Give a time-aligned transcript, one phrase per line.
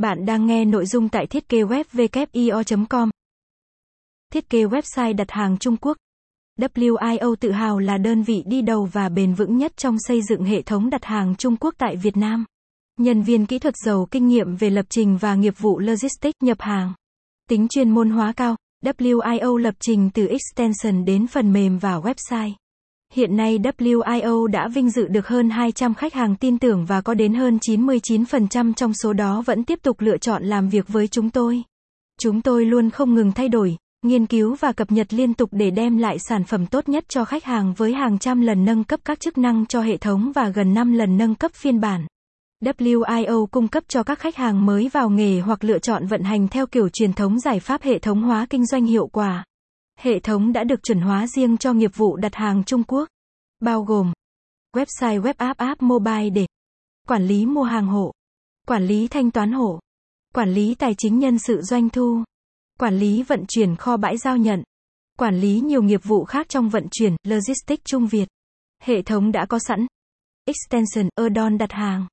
[0.00, 3.10] Bạn đang nghe nội dung tại thiết kế web com
[4.32, 5.96] Thiết kế website đặt hàng Trung Quốc.
[6.58, 10.44] WIO tự hào là đơn vị đi đầu và bền vững nhất trong xây dựng
[10.44, 12.44] hệ thống đặt hàng Trung Quốc tại Việt Nam.
[12.98, 16.60] Nhân viên kỹ thuật giàu kinh nghiệm về lập trình và nghiệp vụ logistics nhập
[16.60, 16.92] hàng.
[17.48, 22.52] Tính chuyên môn hóa cao, WIO lập trình từ extension đến phần mềm và website.
[23.14, 27.14] Hiện nay WIO đã vinh dự được hơn 200 khách hàng tin tưởng và có
[27.14, 31.30] đến hơn 99% trong số đó vẫn tiếp tục lựa chọn làm việc với chúng
[31.30, 31.62] tôi.
[32.20, 35.70] Chúng tôi luôn không ngừng thay đổi, nghiên cứu và cập nhật liên tục để
[35.70, 39.00] đem lại sản phẩm tốt nhất cho khách hàng với hàng trăm lần nâng cấp
[39.04, 42.06] các chức năng cho hệ thống và gần 5 lần nâng cấp phiên bản.
[42.64, 46.48] WIO cung cấp cho các khách hàng mới vào nghề hoặc lựa chọn vận hành
[46.48, 49.44] theo kiểu truyền thống giải pháp hệ thống hóa kinh doanh hiệu quả.
[50.02, 53.08] Hệ thống đã được chuẩn hóa riêng cho nghiệp vụ đặt hàng Trung Quốc,
[53.60, 54.12] bao gồm
[54.76, 56.46] website web app app mobile để
[57.08, 58.12] quản lý mua hàng hộ,
[58.66, 59.80] quản lý thanh toán hộ,
[60.34, 62.24] quản lý tài chính nhân sự doanh thu,
[62.78, 64.62] quản lý vận chuyển kho bãi giao nhận,
[65.18, 68.28] quản lý nhiều nghiệp vụ khác trong vận chuyển, logistics Trung Việt.
[68.82, 69.86] Hệ thống đã có sẵn
[70.44, 72.06] extension Erdon đặt hàng,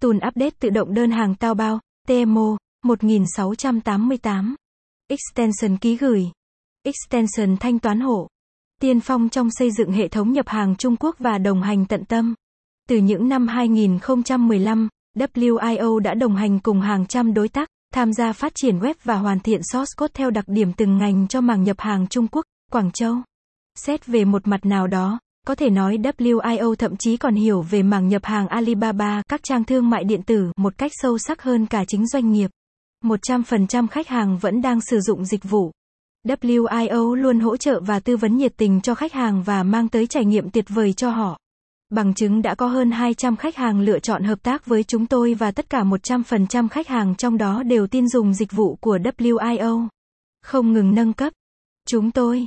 [0.00, 4.54] tool update tự động đơn hàng tao bao, TMO 1688,
[5.08, 6.30] extension ký gửi
[6.88, 8.28] Extension thanh toán hộ.
[8.80, 12.04] Tiên phong trong xây dựng hệ thống nhập hàng Trung Quốc và đồng hành tận
[12.04, 12.34] tâm.
[12.88, 18.32] Từ những năm 2015, WIO đã đồng hành cùng hàng trăm đối tác, tham gia
[18.32, 21.62] phát triển web và hoàn thiện source code theo đặc điểm từng ngành cho mảng
[21.62, 23.16] nhập hàng Trung Quốc, Quảng Châu.
[23.74, 27.82] Xét về một mặt nào đó, có thể nói WIO thậm chí còn hiểu về
[27.82, 31.66] mảng nhập hàng Alibaba, các trang thương mại điện tử, một cách sâu sắc hơn
[31.66, 32.50] cả chính doanh nghiệp.
[33.04, 35.72] 100% khách hàng vẫn đang sử dụng dịch vụ.
[36.28, 40.06] WIO luôn hỗ trợ và tư vấn nhiệt tình cho khách hàng và mang tới
[40.06, 41.38] trải nghiệm tuyệt vời cho họ.
[41.90, 45.34] Bằng chứng đã có hơn 200 khách hàng lựa chọn hợp tác với chúng tôi
[45.34, 49.86] và tất cả 100% khách hàng trong đó đều tin dùng dịch vụ của WIO.
[50.42, 51.32] Không ngừng nâng cấp.
[51.86, 52.46] Chúng tôi